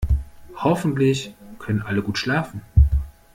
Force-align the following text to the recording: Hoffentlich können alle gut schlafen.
Hoffentlich 0.55 1.35
können 1.59 1.83
alle 1.83 2.01
gut 2.01 2.17
schlafen. 2.17 2.63